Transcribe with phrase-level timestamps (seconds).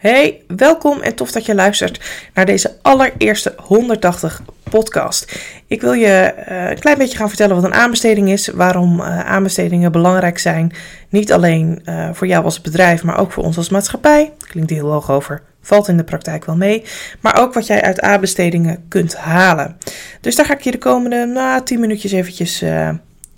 [0.00, 2.00] Hey, welkom en tof dat je luistert
[2.34, 5.38] naar deze allereerste 180 podcast.
[5.66, 9.18] Ik wil je uh, een klein beetje gaan vertellen wat een aanbesteding is, waarom uh,
[9.18, 10.72] aanbestedingen belangrijk zijn.
[11.08, 14.32] Niet alleen uh, voor jou als bedrijf, maar ook voor ons als maatschappij.
[14.38, 16.84] Klinkt heel hoog over, valt in de praktijk wel mee.
[17.20, 19.76] Maar ook wat jij uit aanbestedingen kunt halen.
[20.20, 22.62] Dus daar ga ik je de komende nou, 10 minuutjes eventjes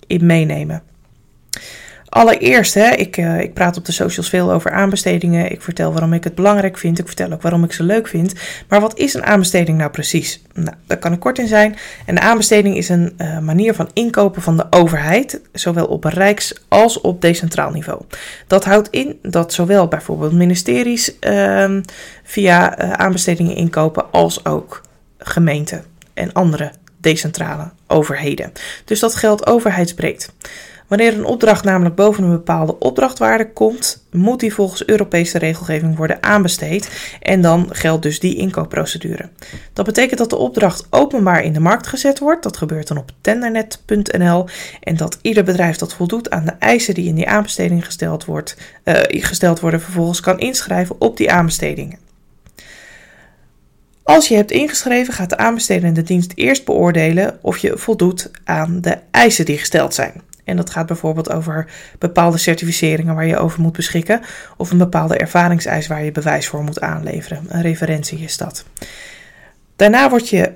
[0.07, 0.83] in meenemen.
[2.13, 5.51] Allereerst, hè, ik, uh, ik praat op de socials veel over aanbestedingen.
[5.51, 6.99] Ik vertel waarom ik het belangrijk vind.
[6.99, 8.33] Ik vertel ook waarom ik ze leuk vind.
[8.67, 10.41] Maar wat is een aanbesteding nou precies?
[10.53, 11.75] Nou, daar kan ik kort in zijn.
[12.05, 16.63] En de aanbesteding is een uh, manier van inkopen van de overheid, zowel op rijks-
[16.67, 18.01] als op decentraal niveau.
[18.47, 21.79] Dat houdt in dat zowel bijvoorbeeld ministeries uh,
[22.23, 24.81] via uh, aanbestedingen inkopen, als ook
[25.17, 28.51] gemeenten en andere decentrale overheden.
[28.85, 30.29] Dus dat geldt overheidsbreed.
[30.93, 36.23] Wanneer een opdracht namelijk boven een bepaalde opdrachtwaarde komt, moet die volgens Europese regelgeving worden
[36.23, 39.29] aanbesteed en dan geldt dus die inkoopprocedure.
[39.73, 43.11] Dat betekent dat de opdracht openbaar in de markt gezet wordt, dat gebeurt dan op
[43.21, 44.45] tendernet.nl
[44.79, 48.57] en dat ieder bedrijf dat voldoet aan de eisen die in die aanbesteding gesteld, wordt,
[48.83, 51.99] uh, gesteld worden vervolgens kan inschrijven op die aanbestedingen.
[54.03, 58.97] Als je hebt ingeschreven, gaat de aanbestedende dienst eerst beoordelen of je voldoet aan de
[59.11, 60.31] eisen die gesteld zijn.
[60.43, 64.21] En dat gaat bijvoorbeeld over bepaalde certificeringen waar je over moet beschikken,
[64.57, 67.45] of een bepaalde ervaringseis waar je bewijs voor moet aanleveren.
[67.47, 68.65] Een referentie is dat.
[69.75, 70.51] Daarna wordt je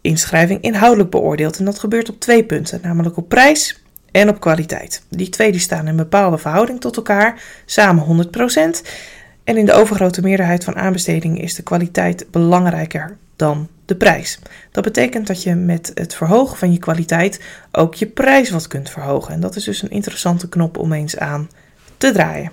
[0.00, 5.02] inschrijving inhoudelijk beoordeeld en dat gebeurt op twee punten, namelijk op prijs en op kwaliteit.
[5.08, 8.26] Die twee die staan in bepaalde verhouding tot elkaar, samen
[8.84, 8.88] 100%.
[9.44, 14.38] En in de overgrote meerderheid van aanbestedingen is de kwaliteit belangrijker dan de prijs.
[14.70, 17.40] Dat betekent dat je met het verhogen van je kwaliteit
[17.72, 19.34] ook je prijs wat kunt verhogen.
[19.34, 21.50] En dat is dus een interessante knop om eens aan
[21.96, 22.52] te draaien.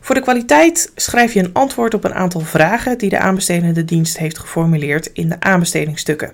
[0.00, 4.18] Voor de kwaliteit schrijf je een antwoord op een aantal vragen die de aanbestedende dienst
[4.18, 6.32] heeft geformuleerd in de aanbestedingsstukken.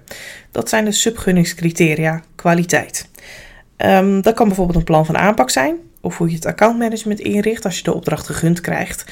[0.50, 3.08] Dat zijn de subgunningscriteria kwaliteit.
[3.76, 7.64] Um, dat kan bijvoorbeeld een plan van aanpak zijn, of hoe je het accountmanagement inricht
[7.64, 9.04] als je de opdracht gegund krijgt.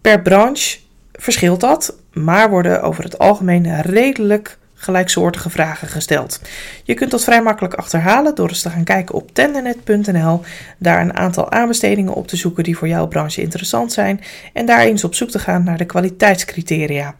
[0.00, 0.78] Per branche
[1.18, 6.40] verschilt dat, maar worden over het algemeen redelijk gelijksoortige vragen gesteld.
[6.84, 10.40] Je kunt dat vrij makkelijk achterhalen door eens te gaan kijken op tendernet.nl,
[10.78, 14.20] daar een aantal aanbestedingen op te zoeken die voor jouw branche interessant zijn
[14.52, 17.14] en daar eens op zoek te gaan naar de kwaliteitscriteria.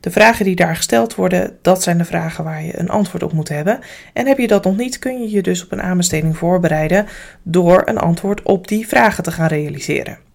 [0.00, 3.32] De vragen die daar gesteld worden, dat zijn de vragen waar je een antwoord op
[3.32, 3.78] moet hebben.
[4.12, 7.06] En heb je dat nog niet, kun je je dus op een aanbesteding voorbereiden
[7.42, 10.27] door een antwoord op die vragen te gaan realiseren.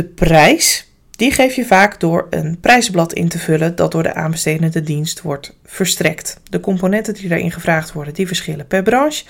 [0.00, 4.14] De prijs, die geef je vaak door een prijsblad in te vullen dat door de
[4.14, 6.40] aanbestedende dienst wordt verstrekt.
[6.44, 9.24] De componenten die daarin gevraagd worden, die verschillen per branche.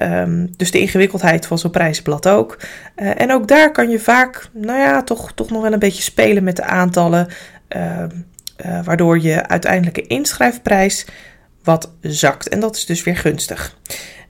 [0.00, 2.58] Um, dus de ingewikkeldheid van zo'n prijsblad ook.
[2.96, 6.02] Uh, en ook daar kan je vaak, nou ja, toch, toch nog wel een beetje
[6.02, 7.28] spelen met de aantallen.
[7.76, 8.02] Uh,
[8.66, 11.06] uh, waardoor je uiteindelijke inschrijfprijs
[11.62, 12.48] wat zakt.
[12.48, 13.76] En dat is dus weer gunstig.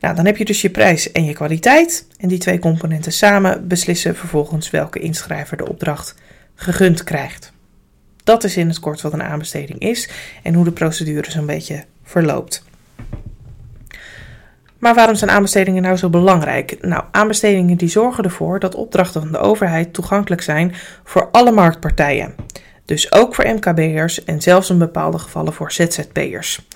[0.00, 2.06] Nou, dan heb je dus je prijs en je kwaliteit.
[2.18, 6.14] En die twee componenten samen beslissen vervolgens welke inschrijver de opdracht
[6.54, 7.52] gegund krijgt.
[8.24, 10.08] Dat is in het kort wat een aanbesteding is
[10.42, 12.64] en hoe de procedure zo'n beetje verloopt.
[14.78, 16.76] Maar waarom zijn aanbestedingen nou zo belangrijk?
[16.80, 20.74] Nou, aanbestedingen die zorgen ervoor dat opdrachten van de overheid toegankelijk zijn
[21.04, 22.34] voor alle marktpartijen.
[22.84, 26.66] Dus ook voor MKB'ers en zelfs in bepaalde gevallen voor ZZP'ers.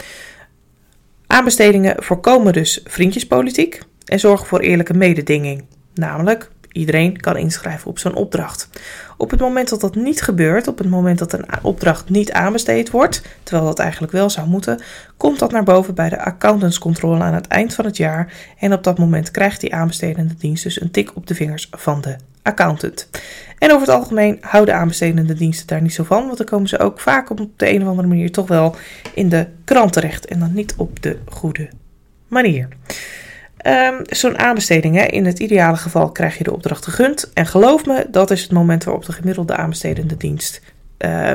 [1.34, 5.64] Aanbestedingen voorkomen dus vriendjespolitiek en zorgen voor eerlijke mededinging.
[5.94, 8.68] Namelijk, iedereen kan inschrijven op zo'n opdracht.
[9.16, 12.90] Op het moment dat dat niet gebeurt, op het moment dat een opdracht niet aanbesteed
[12.90, 14.82] wordt, terwijl dat eigenlijk wel zou moeten,
[15.16, 18.32] komt dat naar boven bij de accountantscontrole aan het eind van het jaar.
[18.58, 22.00] En op dat moment krijgt die aanbestedende dienst dus een tik op de vingers van
[22.00, 23.08] de accountant.
[23.58, 26.78] En over het algemeen houden aanbestedende diensten daar niet zo van, want dan komen ze
[26.78, 28.76] ook vaak op de een of andere manier toch wel
[29.14, 31.68] in de krant terecht en dan niet op de goede
[32.28, 32.68] manier.
[33.66, 37.30] Um, Zo'n aanbesteding, hè, in het ideale geval krijg je de opdracht gegund.
[37.32, 40.60] En geloof me, dat is het moment waarop de gemiddelde aanbestedende dienst,
[40.98, 41.32] uh,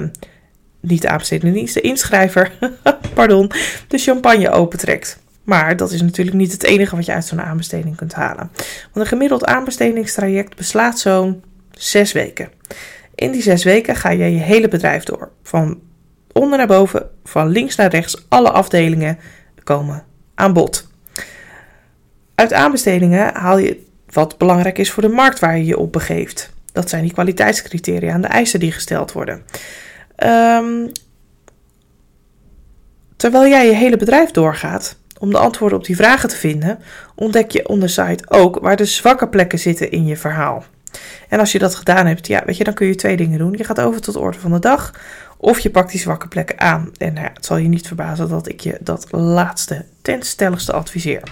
[0.80, 2.52] niet de aanbestedende dienst, de inschrijver,
[3.14, 3.52] pardon,
[3.88, 5.20] de champagne opentrekt.
[5.50, 8.52] Maar dat is natuurlijk niet het enige wat je uit zo'n aanbesteding kunt halen.
[8.84, 12.50] Want een gemiddeld aanbestedingstraject beslaat zo'n zes weken.
[13.16, 15.32] In die zes weken ga je je hele bedrijf door.
[15.44, 15.80] Van
[16.32, 19.20] onder naar boven, van links naar rechts, alle afdelingen
[19.64, 20.04] komen
[20.36, 20.88] aan bod.
[22.36, 26.54] Uit aanbestedingen haal je wat belangrijk is voor de markt waar je je op begeeft.
[26.72, 29.42] Dat zijn die kwaliteitscriteria en de eisen die gesteld worden.
[30.24, 30.92] Um,
[33.16, 36.80] terwijl jij je hele bedrijf doorgaat om de antwoorden op die vragen te vinden,
[37.16, 40.64] ontdek je on the site ook waar de zwakke plekken zitten in je verhaal.
[41.30, 43.54] En als je dat gedaan hebt, ja, weet je, dan kun je twee dingen doen.
[43.58, 44.94] Je gaat over tot de orde van de dag,
[45.38, 46.92] of je pakt die zwakke plekken aan.
[46.98, 51.24] En nou het zal je niet verbazen dat ik je dat laatste ten stelligste adviseer.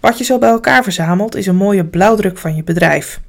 [0.00, 3.20] Wat je zo bij elkaar verzamelt, is een mooie blauwdruk van je bedrijf.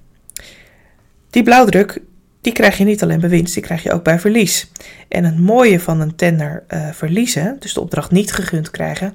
[1.30, 2.02] Die blauwdruk,
[2.42, 4.72] die krijg je niet alleen bij winst, die krijg je ook bij verlies.
[5.08, 9.14] En het mooie van een tender uh, verliezen, dus de opdracht niet gegund krijgen,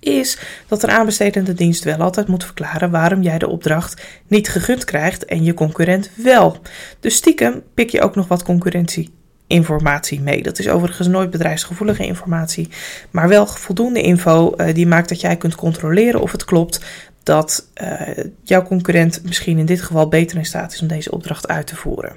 [0.00, 4.84] is dat een aanbestedende dienst wel altijd moet verklaren waarom jij de opdracht niet gegund
[4.84, 6.56] krijgt en je concurrent wel.
[7.00, 10.42] Dus stiekem pik je ook nog wat concurrentieinformatie mee.
[10.42, 12.68] Dat is overigens nooit bedrijfsgevoelige informatie,
[13.10, 16.80] maar wel voldoende info uh, die maakt dat jij kunt controleren of het klopt
[17.22, 21.48] dat uh, jouw concurrent misschien in dit geval beter in staat is om deze opdracht
[21.48, 22.16] uit te voeren.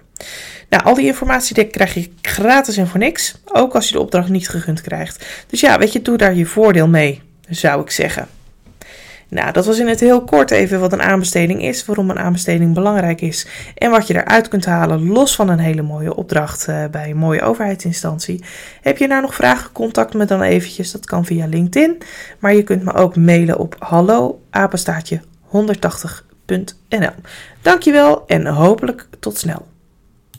[0.70, 4.30] Nou, al die informatie krijg je gratis en voor niks, ook als je de opdracht
[4.30, 5.26] niet gegund krijgt.
[5.48, 7.22] Dus ja, weet je, doe daar je voordeel mee
[7.56, 8.28] zou ik zeggen.
[9.34, 12.74] Nou, dat was in het heel kort even wat een aanbesteding is, waarom een aanbesteding
[12.74, 16.86] belangrijk is en wat je eruit kunt halen los van een hele mooie opdracht uh,
[16.92, 18.44] bij een mooie overheidsinstantie.
[18.82, 20.92] Heb je nou nog vragen, contact me dan eventjes.
[20.92, 21.98] Dat kan via LinkedIn,
[22.40, 24.42] maar je kunt me ook mailen op hallo
[25.48, 27.14] 180.nl.
[27.62, 29.73] Dankjewel en hopelijk tot snel.